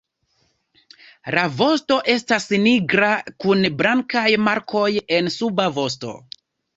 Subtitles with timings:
[1.33, 3.09] La vosto estas nigra
[3.45, 4.87] kun blankaj markoj
[5.19, 6.15] en suba vosto.